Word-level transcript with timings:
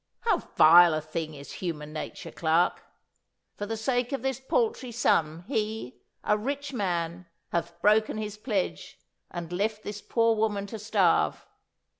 How 0.21 0.37
vile 0.37 0.95
a 0.95 0.99
thing 1.01 1.35
is 1.35 1.51
human 1.51 1.93
nature, 1.93 2.31
Clarke! 2.31 2.81
For 3.55 3.67
the 3.67 3.77
sake 3.77 4.11
of 4.11 4.23
this 4.23 4.39
paltry 4.39 4.91
sum 4.91 5.43
he, 5.43 6.01
a 6.23 6.39
rich 6.39 6.73
man, 6.73 7.27
hath 7.51 7.79
broken 7.83 8.17
his 8.17 8.35
pledge, 8.35 8.97
and 9.29 9.53
left 9.53 9.83
this 9.83 10.01
poor 10.01 10.35
woman 10.35 10.65
to 10.65 10.79
starve. 10.79 11.45